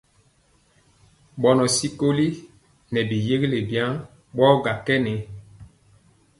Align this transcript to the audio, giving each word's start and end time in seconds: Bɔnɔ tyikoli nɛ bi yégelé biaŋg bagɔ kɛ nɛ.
Bɔnɔ 1.41 1.63
tyikoli 1.75 2.27
nɛ 2.91 2.99
bi 3.09 3.17
yégelé 3.27 3.59
biaŋg 3.69 3.97
bagɔ 4.35 4.71
kɛ 4.85 4.93
nɛ. 5.05 5.13